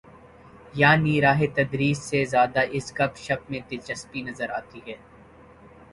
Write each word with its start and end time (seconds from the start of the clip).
یعنی 0.73 1.21
راہ 1.21 1.41
تدریس 1.55 1.97
سے 2.09 2.23
زیادہ 2.25 2.61
اس 2.71 2.91
گپ 2.99 3.17
شپ 3.17 3.41
میں 3.51 3.59
دلچسپی 3.71 4.21
نظر 4.21 4.49
آتی 4.49 4.79
ہے۔ 4.87 4.95